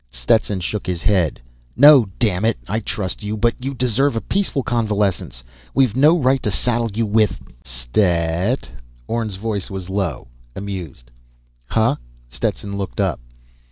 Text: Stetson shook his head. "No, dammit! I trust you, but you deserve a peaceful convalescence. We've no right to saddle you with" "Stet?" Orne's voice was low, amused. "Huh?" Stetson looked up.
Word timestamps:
Stetson 0.09 0.61
shook 0.61 0.87
his 0.87 1.03
head. 1.03 1.39
"No, 1.77 2.05
dammit! 2.17 2.57
I 2.67 2.79
trust 2.79 3.21
you, 3.21 3.37
but 3.37 3.53
you 3.63 3.75
deserve 3.75 4.15
a 4.15 4.19
peaceful 4.21 4.63
convalescence. 4.63 5.43
We've 5.75 5.95
no 5.95 6.17
right 6.17 6.41
to 6.41 6.49
saddle 6.49 6.89
you 6.91 7.05
with" 7.05 7.39
"Stet?" 7.77 8.67
Orne's 9.05 9.35
voice 9.35 9.69
was 9.69 9.91
low, 9.91 10.27
amused. 10.55 11.11
"Huh?" 11.67 11.97
Stetson 12.29 12.79
looked 12.79 12.99
up. 12.99 13.19